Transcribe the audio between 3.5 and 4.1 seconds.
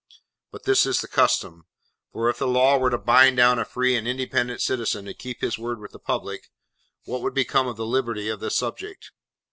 a free and